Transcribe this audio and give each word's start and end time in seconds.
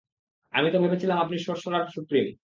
আমি 0.53 0.67
তো 0.71 0.77
ভেবেছিলাম, 0.79 1.17
আপনি 1.19 1.35
সরসরার 1.39 1.85
সুপ্রিম। 1.95 2.25